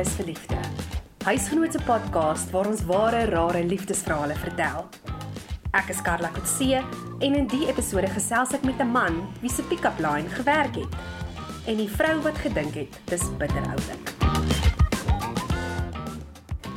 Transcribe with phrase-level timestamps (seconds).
[0.00, 0.56] alles vir liefde.
[1.26, 4.86] Huisgenoot se podcast waar ons ware rare liefdesverhale vertel.
[5.76, 6.80] Ek is Karla Kotse
[7.20, 10.96] en in die episode gesels ek met 'n man wie se pick-up line gewerk het
[11.66, 14.14] en die vrou wat gedink het dis bitter oulik.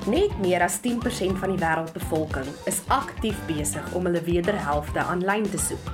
[0.05, 5.57] Net meer as 10% van die wêreldbevolking is aktief besig om hulle wederhelfte aanlyn te
[5.57, 5.87] soek.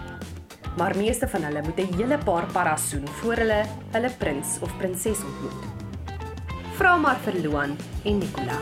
[0.77, 4.77] Maar meeste van hulle moet 'n hele paar paras soen voor hulle hulle prins of
[4.77, 5.68] prinses ontmoet.
[6.79, 7.73] Vra maar vir Luan
[8.07, 8.55] en Nicola.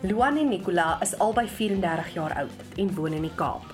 [0.00, 3.66] Luan en Nicola is albei 34 jaar oud en woon in die Kaap.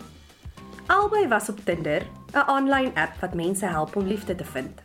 [0.90, 2.02] Albei was op Tinder,
[2.34, 4.82] 'n aanlyn app wat mense help om liefde te vind.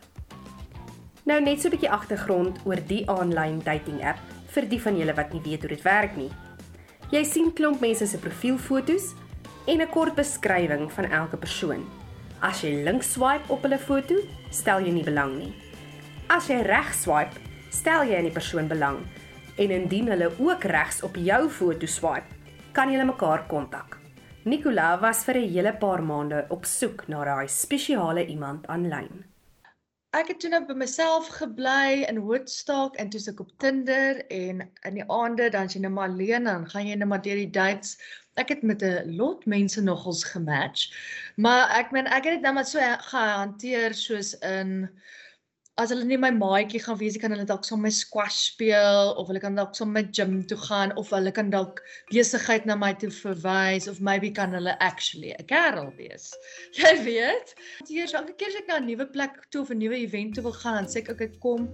[1.24, 5.14] Nou net so 'n bietjie agtergrond oor die aanlyn dating app vir die van julle
[5.14, 6.30] wat nie weet hoe dit werk nie.
[7.10, 9.14] Jy sien klomp mense se profielfoto's
[9.66, 11.84] en 'n kort beskrywing van elke persoon.
[12.40, 14.14] As jy links swipe op hulle foto,
[14.50, 15.54] stel jy nie belang nie.
[16.28, 19.02] As jy reg swipe, stel jy in die persoon belang.
[19.60, 22.40] En indien hulle ook regs op jou foto swipe,
[22.72, 23.98] kan julle mekaar kontak.
[24.44, 29.24] Nicola was vir 'n hele paar maande op soek na daai spesiale iemand aanlyn
[30.14, 34.20] ek het toe nou by myself gebly in Woodstock en toe se ek op Tinder
[34.30, 37.40] en in die aande dan jy nou maar alleen dan gaan jy nou maar deur
[37.40, 37.96] die dates.
[38.38, 40.86] Ek het met 'n lot mense nogals gematch.
[41.36, 42.78] Maar ek meen ek het dit nou maar so
[43.10, 44.88] gehanteer soos in
[45.82, 49.40] as hulle nie my maatjie gaan wees, kan hulle dalk sommer squash speel of hulle
[49.42, 51.80] kan dalk sommer gym toe gaan of hulle kan dalk
[52.12, 56.30] besigheid na my toe verwys of maybe kan hulle actually 'n kerel wees.
[56.78, 57.54] Jy weet.
[57.90, 60.46] Eers elke keer as ek na 'n nuwe plek toe of 'n nuwe event toe
[60.46, 61.66] wil gaan, dan sê ek okay, kom,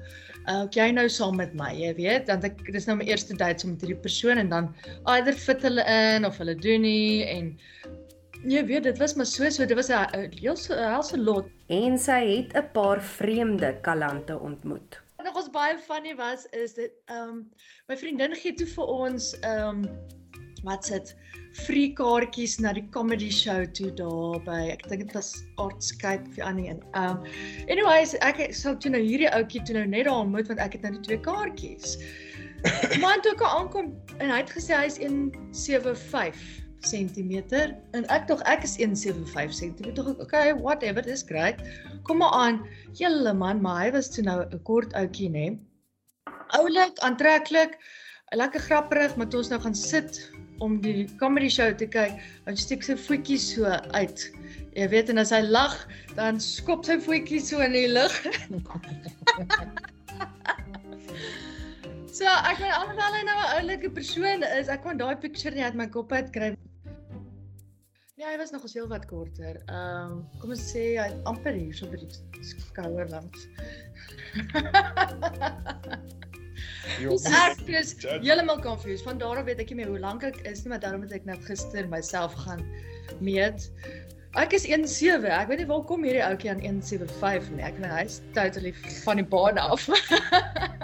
[0.49, 3.61] uh, jy nou saam met my, jy weet, dan ek dis nou my eerste date
[3.61, 4.73] so met hierdie persoon en dan
[5.17, 7.53] either fit hulle in of hulle doen nie en
[8.49, 11.99] Jy weet dit was maar so so dit was 'n heel so helse lot en
[11.99, 15.01] sy het 'n paar vreemde kalante ontmoet.
[15.17, 17.51] Wat nog ons baie funny was is dit ehm um,
[17.89, 19.89] my vriendin gee toe vir ons ehm um,
[20.63, 21.17] wat sit
[21.53, 26.45] free kaartjies na die comedy show toe daar by ek dink dit was Artscape vir
[26.45, 27.25] Annie en ehm um,
[27.69, 30.83] anyways ek sou toe nou hierdie ouetjie toe nou net daar ontmoet want ek het
[30.83, 31.99] nou die twee kaartjies.
[33.01, 37.33] Maar toe ek aankom en hy het gesê hy's 175 cm
[37.93, 41.61] en ek tog ek is 175 cm tog okay whatever dis great.
[42.09, 42.61] Kom maar aan.
[42.97, 45.47] Julle man maar hy was toe nou 'n kort ouetjie nê.
[46.59, 47.79] Oulik aantreklik
[48.33, 50.31] lekker grapperig maar toe ons nou gaan sit
[50.61, 54.31] om die comedy show te kyk dan steek sy voetjies so uit.
[54.77, 55.77] Jy weet en as hy lag
[56.17, 58.13] dan skop sy voetjies so in die lug.
[62.11, 65.65] So ek weet alhoewel hy nou 'n oulike persoon is, ek kon daai picture nie
[65.65, 66.51] uit my kop uit kry
[68.21, 69.63] Ja, hy was nog heel wat korter.
[69.67, 72.09] Ehm, um, kom ons sê hy amper hier so by die
[72.45, 73.47] skouer langs.
[77.01, 79.07] Ek is heeltemal confused.
[79.07, 81.25] Van daaroor weet ek nie meer hoe lank ek is nie, maar daarom het ek
[81.31, 82.61] net gister myself gaan
[83.25, 83.71] meet.
[84.37, 85.25] Ek is 17.
[85.25, 87.65] Ek weet nie waar kom hierdie ouetjie aan 175 nie.
[87.71, 88.75] Ek weet hy's totally
[89.07, 89.89] van die baan af.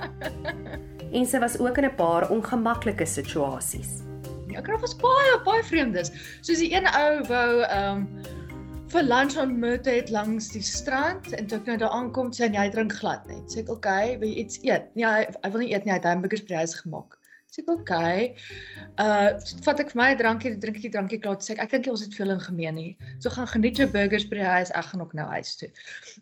[1.17, 4.06] en sy was ook in 'n paar ongemaklike situasies
[4.57, 4.75] nie.
[4.75, 6.13] Ek was baie baie vreemdes.
[6.41, 8.45] Soos die een ou wou ehm um,
[8.93, 12.69] vir lunch ontmoet het langs die strand en toe ek nou daar aankom sê hy
[12.71, 13.43] drink glad net.
[13.51, 15.93] Sê ek, "Oké, okay, wil jy iets eet?" Nee, hy, hy wil nie eet nie,
[15.93, 17.19] hy het hamburgers by die huis gemaak.
[17.51, 18.35] Sê ek, "Oké." Okay.
[18.99, 19.31] Uh
[19.67, 21.37] vat ek vir my 'n drankie, drink ek die drankie klaar.
[21.37, 22.97] Sê ek, "Ek dink ons het veel in gemeen nie.
[23.19, 25.69] So gaan geniet jou burgers by die huis, ek gaan ook nou huis toe."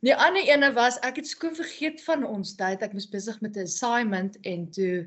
[0.02, 2.82] Die ander ene was ek het skoon vergeet van ons tyd.
[2.82, 5.06] Ek was besig met 'n assignment en toe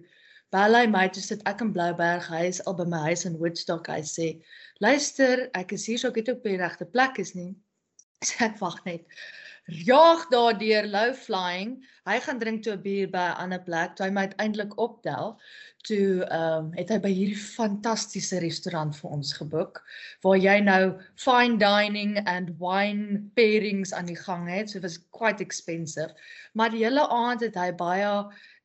[0.55, 3.39] bel hy my toe sit ek in Blouberg hy is al by my huis in
[3.41, 4.29] Woodstock hy sê
[4.83, 7.51] luister ek is hier so ek het op die regte plek is nie.
[8.27, 9.03] Sê ek wag net.
[9.67, 11.73] Jaag daardeur low flying.
[12.07, 15.35] Hy gaan drink toe 'n bier by 'n ander plek toe hy my uiteindelik optel
[15.87, 19.81] toe ehm um, het hy by hierdie fantastiese restaurant vir ons geboek
[20.23, 24.99] waar jy nou fine dining and wine pairings aan die gang het so it was
[25.11, 26.15] quite expensive.
[26.53, 28.11] Maar die hele aand het hy baie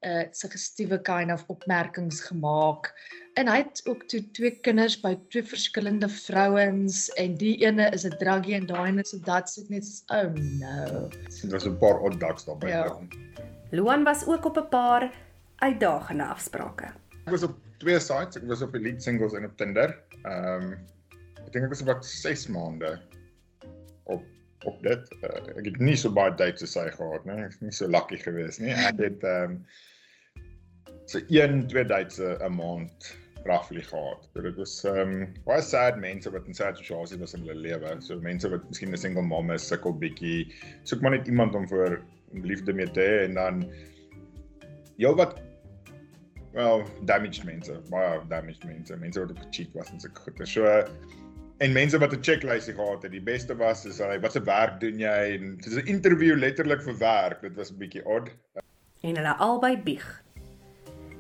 [0.03, 2.91] uh suggestiewe kind of opmerkings gemaak.
[3.39, 8.05] En hy het ook toe twee kinders by twee verskillende vrouens en die ene is
[8.05, 11.09] 'n druggie en daai ene is 'n dat sit net oh no.
[11.41, 12.67] Dit was 'n paar odd ducks daar by.
[12.67, 12.99] Ja.
[13.71, 15.13] Luan was ook op 'n paar
[15.57, 16.91] uitdagende afsprake.
[17.25, 19.99] Ek was op twee sites, ek was op Elite Singles en op Tinder.
[20.23, 20.79] Ehm um,
[21.47, 23.01] ek dink ek was op 6 maande
[24.05, 24.23] op
[24.65, 25.15] op dit.
[25.23, 27.39] Uh, ek het nie so baie dates as hy gehad nie.
[27.43, 28.75] Ek is nie so lucky geweest nie.
[28.75, 29.65] Ek het ehm um,
[31.07, 33.13] so 1 2 dates 'n maand
[33.45, 34.29] roughly gehad.
[34.35, 37.61] So dit was ehm um, baie sad mense wat in sad situasies was in hulle
[37.61, 37.95] lewe.
[38.01, 40.53] So mense wat miskien 'n single mom is, sukkel bietjie,
[40.85, 42.03] soek maar net iemand om vir
[42.33, 43.65] liefde mee te hê en dan
[44.97, 45.41] heel wat
[46.53, 50.41] well damaged mense, baie damaged mense, mense wat op gecheat was en so goed.
[50.49, 50.85] So
[51.59, 53.13] en mense wat 'n checklysie gehad het.
[53.13, 56.83] Die beste was is hy wat se werk doen jy en dis 'n interview letterlik
[56.83, 57.41] vir werk.
[57.41, 58.31] Dit was 'n bietjie odd.
[59.03, 60.22] En hulle albei bieg.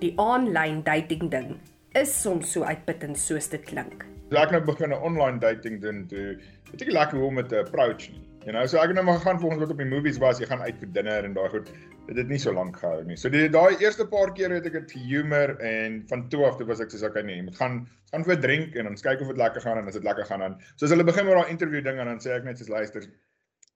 [0.03, 1.53] Die aanlyn dating ding
[1.95, 4.01] is soms so uitputtend soos dit klink.
[4.33, 6.25] So ek nou begin 'n online dating doen toe
[6.71, 8.23] weet ek lekker hoe om dit te approach nie.
[8.43, 10.49] You know, so ek het nou maar gaan volgens wat op die movies was, jy
[10.51, 11.71] gaan uit vir dinner en daai goed
[12.09, 13.17] dit het nie so lank gehou nie.
[13.17, 16.67] So die daai eerste paar keer het ek dit humor en van toe af toe
[16.67, 19.31] was ek soos okay nee, moet gaan gaan vir 'n drink en ons kyk of
[19.31, 20.61] dit lekker gaan en as dit lekker gaan dan.
[20.75, 23.07] So as hulle begin met daai interview ding en dan sê ek net soos luister.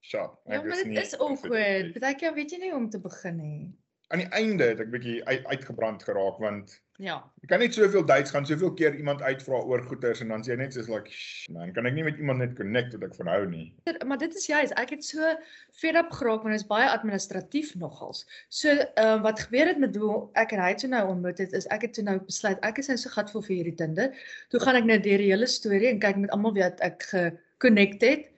[0.02, 0.40] Shop.
[0.50, 1.94] Ja, maar dit is awkward.
[1.94, 3.76] Partykeer weet jy nie hoe om te begin nie.
[4.14, 7.16] Aan die einde het ek bietjie uit, uitgebrand geraak want Ja.
[7.42, 10.54] Jy kan net soveel dates gaan, soveel keer iemand uitvra oor goeders en dan sê
[10.54, 11.12] jy net soos like,
[11.52, 13.66] man, kan ek nie met iemand net connect wat ek van hou nie.
[14.08, 15.32] Maar dit is juist, ek het so
[15.76, 18.24] fed up geraak want dit is baie administratief nogals.
[18.48, 21.52] So, ehm uh, wat gebeur het met hoe ek en hy toe nou ontmoet het,
[21.58, 24.16] is ek het toe nou besluit ek is nou so gatvol vir hierdie Tinder.
[24.54, 28.08] Toe gaan ek nou deur die hele storie en kyk met almal wie ek ge-connect
[28.08, 28.32] het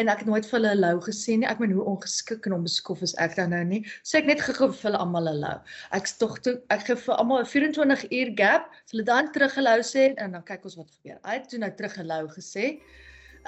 [0.00, 1.48] en ek het nooit vir hulle lou gesien nie.
[1.50, 3.82] Ek meen hoe ongeskik en onbeskof is ek dan nou nie.
[4.02, 5.56] So ek net gegee vir hulle almal 'n lou.
[5.98, 8.72] Ek's tog toe ek gee vir almal 'n 24 uur gap.
[8.86, 11.20] So hulle dan terug gelou sê en dan kyk ons wat gebeur.
[11.24, 12.80] Hy het toe nou terug gelou gesê.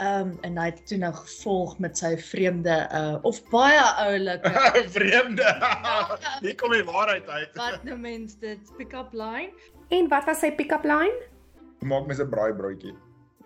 [0.00, 4.52] Ehm um, en hy het toe nou gevolg met sy vreemde uh of baie oulike
[4.96, 5.48] vreemde.
[6.40, 7.56] Hier kom die waarheid uit.
[7.60, 9.52] wat nou mens dit pick-up line.
[9.88, 11.28] En wat was sy pick-up line?
[11.80, 12.94] Maak mes 'n braaibroodjie.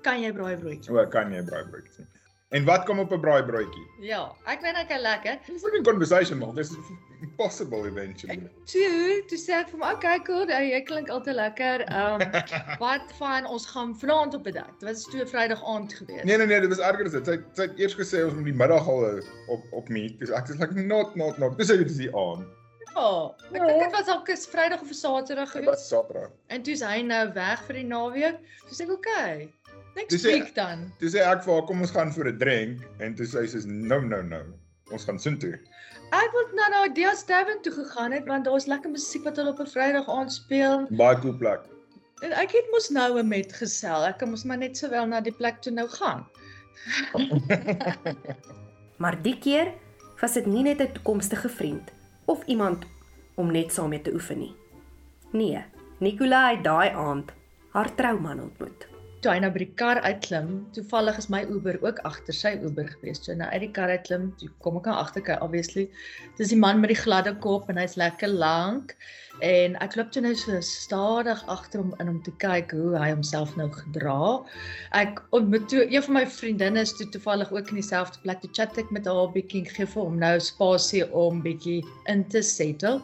[0.07, 0.93] Kan jy braaibroodjie?
[0.93, 2.07] O, kan jy braaibroodjie?
[2.55, 3.87] En wat kom op 'n braaibroodjie?
[4.01, 5.39] Ja, ek weet ek is lekker.
[5.47, 6.55] Dis 'n conversation man.
[6.55, 6.77] This is
[7.21, 8.49] impossible eventually.
[8.65, 11.81] Toe, toe sê ek vir hom, "Okay, cool, jy, jy klink altyd lekker.
[11.81, 12.31] Ehm um,
[12.85, 14.73] wat van ons gaan vanaand op 'n date.
[14.79, 16.23] Dit was toe Vrydag aand gewees.
[16.25, 17.27] Nee nee nee, dit was erger as dit.
[17.27, 20.19] Sy sy het eers gesê ons moet die middag al op op meet.
[20.21, 21.59] Dis ek is like not not not.
[21.59, 22.47] Dis dit is die aan.
[22.95, 25.67] Ja, ek dink dit was al kus Vrydag of Saterdag Dit gewees.
[25.75, 26.31] was Saterdag.
[26.47, 28.39] En toe's hy nou weg vir die naweek.
[28.69, 29.53] Toe sê ek, "Okay,
[29.97, 33.15] hy- week dan." Toe sê ek vir haar kom ons gaan vir 'n drink en
[33.15, 34.43] toe sê sy soos no no no.
[34.93, 35.55] Ons gaan sin toe.
[36.13, 39.51] Ek wil na na Dias Tavern toe gegaan het want daar's lekker musiek wat hulle
[39.51, 40.87] op 'n Vrydag aand speel.
[40.91, 41.61] Baie cool plek.
[42.23, 44.05] En ek het mos nou 'n met gesel.
[44.07, 46.27] Ek kan mos maar net sowel na die plek toe nou gaan.
[48.99, 49.73] Maar die keer
[50.21, 51.91] was dit nie net 'n toekomstige vriend
[52.25, 52.85] of iemand
[53.35, 54.55] om net saam mee te oefen nie.
[55.33, 55.65] Nee,
[56.01, 57.33] Nicola het daai aand
[57.73, 58.87] haar trouman ontmoet.
[59.27, 62.87] Toe hy nou by die kar uitklim, toevallig is my Uber ook agter sy Uber
[62.93, 63.19] gewees.
[63.25, 65.89] So nou uit die kar uitklim, toe kom ek aan agterkyk obviously.
[66.39, 68.95] Dis die man met die gladde kop en hy's lekker lank
[69.43, 73.11] en ek loop toe nou so stadig agter hom in om te kyk hoe hy
[73.11, 74.17] homself nou gedra.
[74.95, 78.45] Ek ontmoet toe een van my vriendinne is toe toevallig ook in dieselfde plek.
[78.45, 81.81] Toe chat ek met haar bietjie en gee vir hom nou spasie om bietjie
[82.15, 83.01] in te settle.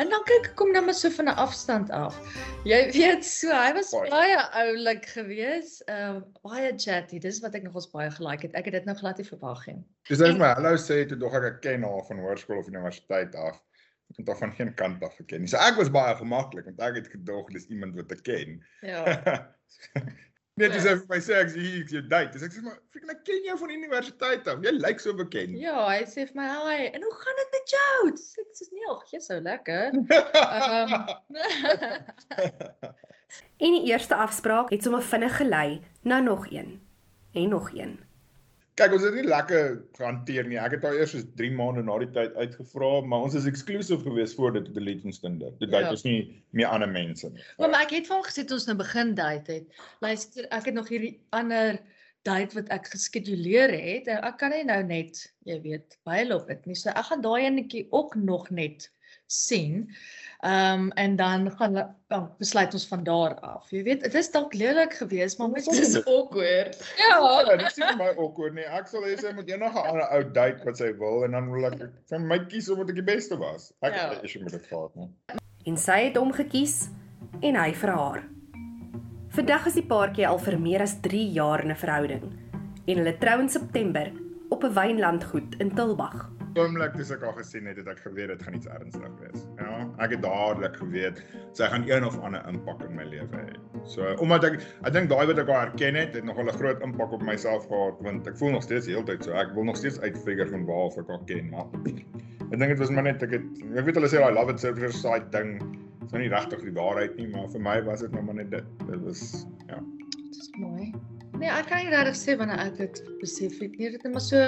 [0.00, 2.16] En dan kyk ek kom nou maar so van 'n afstand af.
[2.64, 4.10] Jy weet so, hy was Baie.
[4.10, 5.82] baie oulik geweest.
[5.86, 7.18] Ehm uh, baie chatty.
[7.18, 8.56] Dis wat ek nogals baie gelike het.
[8.56, 9.84] Ek het dit nou glad nie verwag nie.
[10.08, 13.36] Dis net my hallo sê toe dog ek ek ken haar van hoërskool of universiteit
[13.36, 13.60] af.
[14.12, 15.52] Ek het haar van geen kant af geken nie.
[15.52, 18.60] So ek was baie gemaklik want ek het gedog dis iemand wat ek ken.
[18.80, 19.04] Ja.
[20.62, 22.32] Net as ek vir my sê ek sê is jou date.
[22.34, 24.62] Dis ek sê maar freaking ek ken jou van universiteit af.
[24.62, 25.58] Jy lyk so bekend.
[25.60, 28.70] Ja, hy sê vir my, "Hi, en hoe gaan dit met jou?" Sê ek, "Dis
[28.72, 29.84] nie al, jy's so lekker."
[30.42, 30.90] Ehm
[33.62, 36.80] En die eerste afspraak het sommer vinnig gelei na nog een
[37.32, 38.00] en nog een.
[38.80, 40.56] Kyk, ons het nie lekker gehanteer nie.
[40.56, 44.00] Ek het haar eers so 3 maande na die tyd uitgevra, maar ons is exclusive
[44.06, 45.52] geweest voor dit Legion Stinder.
[45.60, 45.90] Dit date Ja.
[45.90, 47.42] ons nie meer ander mense nie.
[47.58, 49.82] Maar, maar ek het vir gesê toe ons nou begin date het.
[50.00, 51.78] Luister, ek het nog hierdie ander
[52.24, 56.66] date wat ek geskeduleer het ek kan nie nou net, jy weet, baie op dit
[56.66, 56.74] nie.
[56.78, 58.88] So ek gaan daai enetjie ook nog net
[59.26, 59.88] sien.
[60.42, 61.76] Ehm um, en dan gaan
[62.08, 63.70] oh, besluit ons van daar af.
[63.70, 66.74] Jy weet, dit is dalk lelik geweest, maar mens is awkward.
[66.98, 67.56] Ja, Ja.
[67.56, 68.64] dit is nie vir my awkward nie.
[68.64, 71.64] Ek sal hê sy moet enige ander ou date wat sy wil en dan wil
[71.70, 71.78] ek
[72.10, 73.72] van my kies omdat ek die beste was.
[73.82, 74.08] Ek Ja.
[74.10, 75.08] het 'n issue met dit gehad, nee.
[75.66, 76.88] En sy het hom gekies
[77.42, 78.22] en hy vir haar.
[79.28, 82.22] Vandag is die paartjie al vir meer as 3 jaar in 'n verhouding
[82.86, 84.10] en hulle trou in September
[84.50, 86.30] op 'n wynlandgoed in Tilbag.
[86.52, 89.44] Oomblik toe ek haar gesien het, het ek geweet dit gaan iets ernstig wees.
[89.56, 91.22] Ja, ek het dadelik geweet
[91.56, 93.54] sy gaan een of ander impak in my lewe hê.
[93.88, 96.84] So, omdat ek ek dink daai wat ek haar herken het, het nogal 'n groot
[96.84, 99.32] impak op myself gehad want ek voel nog steeds heeltyd so.
[99.32, 101.66] Ek wil nog steeds uitfigure van waar of ek haar ken, maar
[102.52, 104.60] ek dink dit was maar net ek het ek weet hulle sê daai love at
[104.60, 105.56] first sight ding
[106.04, 108.50] is nou nie regtig die waarheid nie, maar vir my was dit nou maar net
[108.50, 108.64] dit.
[108.86, 109.80] Dit was ja.
[110.28, 110.92] Dis mooi.
[111.42, 113.88] Nee, ek kan nie regtig sê wanneer ek dit besef het nie.
[113.90, 114.42] Dit het maar so,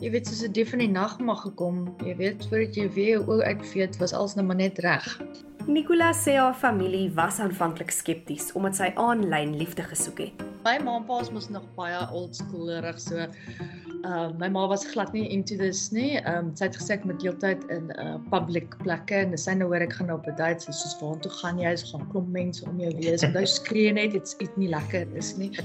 [0.00, 1.82] jy weet, soos 'n dief in die nag mag gekom.
[2.00, 5.04] Jy weet, voordat jy weer oë uitveet, was alles nou maar net reg.
[5.68, 10.32] Nicolas sê haar familie was aanvanklik skepties omdat sy aanlyn liefde gesoek het.
[10.64, 13.28] My ma en pa is mos nog baie oldschoolerig so.
[14.04, 16.18] Uh my ma was glad nie into this nie.
[16.30, 19.82] Um sy het gesê ek moet heeltyd in uh public plekke en sy nou hoor
[19.82, 21.72] ek gaan op 'n date so soos waartoe gaan jy?
[21.74, 23.24] Is gaan klomp mense om jou wees.
[23.26, 25.50] Onthou skree net dit's iets nie lekker is nie.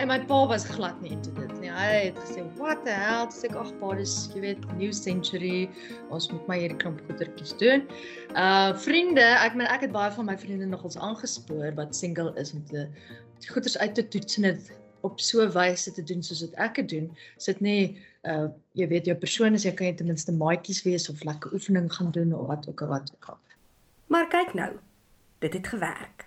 [0.00, 1.72] en my pa was glad nie into dit nie.
[1.72, 5.70] Hy het gesê, "What the hell?" Dis ek ag pa, dis jy weet new century.
[6.10, 7.88] Ons moet my hierdie klomp goedertjies doen.
[8.36, 12.52] Uh vriende, ek meen ek het baie van my vriende nogals aangespoor wat single is
[12.52, 12.88] om te
[13.46, 16.74] goeders uit te toets en dit op so 'n wyse te doen soos wat ek
[16.74, 17.16] dit doen.
[17.36, 21.08] Sit nie uh jy weet jou persoon is jy kan jy ten minste maatjies wees
[21.08, 23.38] of lekker oefening gaan doen of wat ook al wat ook al.
[24.06, 24.72] Maar kyk nou,
[25.38, 26.26] dit het gewerk.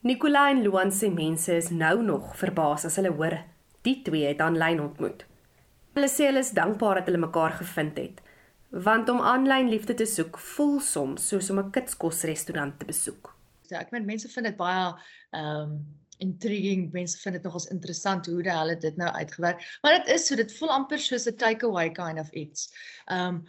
[0.00, 3.38] Nicola en Luan sê mense is nou nog verbaas as hulle hoor
[3.82, 5.24] die twee het aanlyn ontmoet.
[5.94, 8.20] Hulle sê hulle is dankbaar dat hulle mekaar gevind het,
[8.70, 13.34] want om aanlyn liefde te soek voel soms soos om 'n kitskosrestaurant te besoek.
[13.68, 14.94] So ek meen mense vind dit baie
[15.32, 15.86] um
[16.18, 16.92] intriguing.
[16.92, 19.62] Mense vind dit nogals interessant hoe hulle dit nou uitgewerk.
[19.82, 22.70] Maar dit is so, dit voel amper soos 'n takeaway kind of iets.
[23.10, 23.44] Um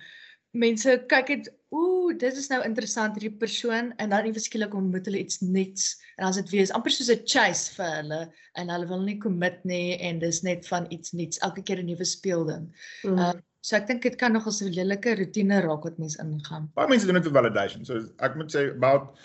[0.56, 5.06] mense kyk dit, ooh, dit is nou interessant hierdie persoon en dan ewe skielik ontmoet
[5.10, 8.22] hulle iets nuuts en as dit weer is amper soos 'n chase vir hulle
[8.56, 11.86] en hulle wil nie commit nie en dis net van iets nuuts elke keer 'n
[11.92, 12.72] nuwe speelding.
[13.04, 13.20] Mm.
[13.20, 16.70] Um so ek dink dit kan nogals 'n lelike rotine raak wat mense ingaan.
[16.76, 17.86] Baie mense doen dit vir validation.
[17.86, 19.18] So ek moet sê about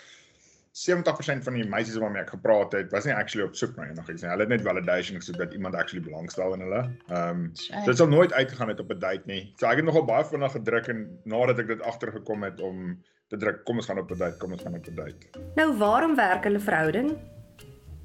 [0.71, 4.23] 70% van die meisies waarmee ek gepraat het, was nie actually op soek na enigiets
[4.23, 4.29] nie.
[4.31, 6.83] Hulle het net validation gesoek dat iemand actually belangstel in hulle.
[7.09, 9.53] Ehm um, so dit sal nooit uitgegaan het op 'n date nie.
[9.59, 12.95] So ek het nogal baie vinnig gedruk en nadat ek dit agtergekom het om
[13.27, 15.27] te druk, kom ons gaan op 'n date, kom ons gaan op 'n date.
[15.55, 17.17] Nou waarom werk hulle verhouding?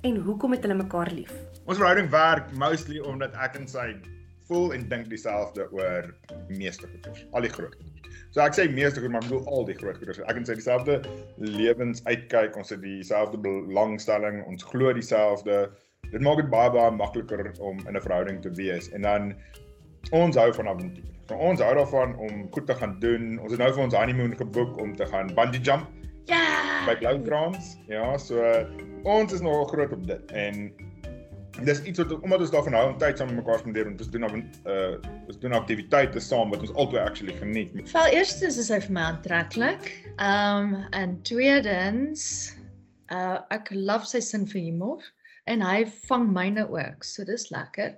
[0.02, 1.32] En hoekom het hulle mekaar lief?
[1.64, 3.94] Ons verhouding werk mostly omdat ek en sy
[4.46, 6.14] voel en dink dieselfde oor
[6.49, 7.96] meeste goeders, al die groot goeders.
[8.37, 10.19] So ek sê meeste goed, maar ek bedoel al die groot goeders.
[10.28, 10.99] Ek kan sê dieselfde
[11.40, 15.62] lewens uitkyk, ons het dieselfde belangstelling, ons glo dieselfde.
[16.11, 18.90] Dit maak dit baie baie makliker om in 'n verhouding te wees.
[18.93, 19.33] En dan
[20.12, 21.09] ons hou van avontuur.
[21.31, 23.40] So ons hou daarvan om goed te gaan doen.
[23.40, 25.88] Ons het nou vir ons honeymoon geboek om te gaan bungee jump.
[26.28, 26.37] Ja.
[26.37, 26.85] Yeah.
[26.87, 27.78] By Bloukrans.
[27.88, 28.45] Ja, so
[29.05, 30.31] ons is nogal groot op dit.
[30.33, 30.75] En
[31.64, 34.10] dis iets wat omdat ons daarvan hou om tyd saam met mekaar spandeer en ons
[34.12, 34.94] doen dan uh
[35.26, 37.75] ons doen aktiwiteite saam wat ons albei actually geniet.
[37.92, 39.90] Wel eerstens is hy vir my aantreklik.
[40.22, 42.26] Um en tweedens
[43.14, 45.04] uh ek love sy sin vir humor
[45.46, 47.04] en hy vang myne ook.
[47.06, 47.94] So dis lekker.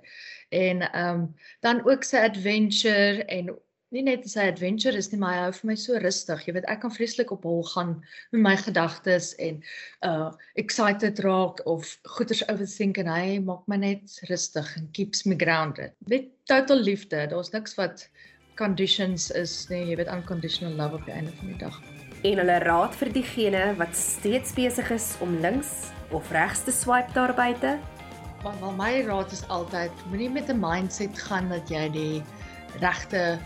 [0.55, 1.27] En um
[1.65, 3.51] dan ook sy adventure en
[3.95, 6.45] nie net sy adventure is nie, maar hy hou vir my so rustig.
[6.45, 7.95] Jy weet, ek kan vreeslik op hol gaan
[8.35, 9.61] met my gedagtes en
[10.05, 10.29] uh
[10.61, 15.95] excited raak of goeters overthink en hy maak my net rustig en keeps me grounded.
[16.07, 17.25] Met total liefde.
[17.31, 18.05] Daar's niks wat
[18.59, 19.87] conditions is nie.
[19.89, 21.81] Jy weet, unconditional love op die einde van die dag.
[22.27, 27.15] En hulle raad vir diegene wat steeds besig is om links of regs te swipe
[27.15, 27.77] daar buite.
[28.43, 32.21] Maar, maar my raad is altyd moenie met 'n mindset gaan dat jy die
[32.79, 33.39] regte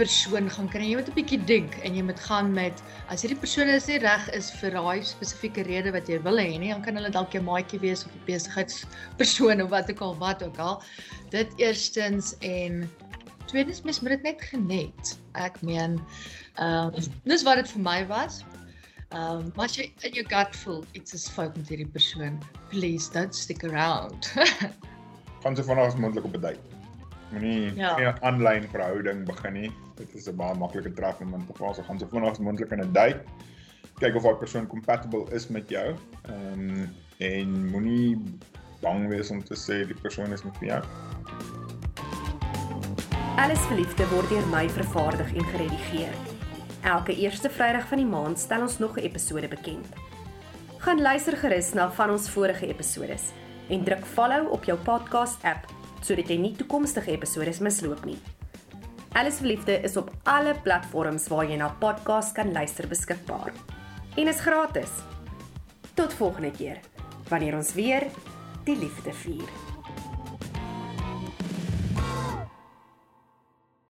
[0.00, 0.86] persoon gaan kry.
[0.88, 3.98] Jy moet 'n bietjie dink en jy moet gaan met as hierdie persoon is nie
[4.00, 7.36] reg is vir daai spesifieke rede wat jy wil hê nie, dan kan hulle dalk
[7.36, 10.82] jou maatjie wees of 'n besigheidspersoon of wat ook al wat ook al.
[11.30, 12.88] Dit eerstens en
[13.46, 15.18] tweedens mens moet dit net geniet.
[15.34, 16.00] Ek meen
[16.56, 18.44] ehm uh, dis wat dit vir my was.
[19.12, 22.40] Ehm um, as jy in jou gut voel iets is fout met hierdie persoon,
[22.70, 24.32] please don't stick around.
[25.42, 26.79] gaan so vanaand moontlik op 'n date.
[27.30, 27.94] Moenie ja.
[27.96, 29.70] 'n aanlyn verhouding begin nie.
[29.96, 31.74] Dit is 'n baie maklike trap om in te val.
[31.74, 33.20] So gaan so vinnig as moontlik in 'n date.
[33.98, 35.94] Kyk of daai persoon compatible is met jou.
[36.28, 38.18] Ehm um, en moenie
[38.80, 40.82] bang wees om te sê die persoon is nie vir jou.
[43.36, 46.14] Alles verliefde word deur my vervaardig en geredigeer.
[46.82, 49.86] Elke eerste Vrydag van die maand stel ons nog 'n episode bekend.
[50.78, 53.16] Gaan luister gerus na van ons vorige episode
[53.68, 58.18] en druk follow op jou podcast app sodat jy nie toekomstige episode misloop nie.
[59.18, 63.50] Alles verliefde is op alle platforms waar jy na podcast kan luister beskikbaar.
[64.16, 65.02] En is gratis.
[65.94, 66.78] Tot volgende keer
[67.28, 68.06] wanneer ons weer
[68.64, 69.69] die liefde vier.